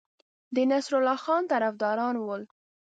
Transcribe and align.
د 0.55 0.57
نصرالله 0.71 1.17
خان 1.23 1.43
طرفداران 1.51 2.15
ول. 2.19 2.41